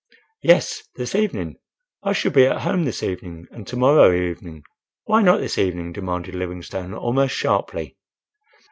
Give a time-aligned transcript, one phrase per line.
[0.41, 1.57] "Yes—, this evening.
[2.01, 6.33] I shall be at home this evening and to morrow evening—Why not this evening?" demanded
[6.33, 7.95] Livingstone almost sharply.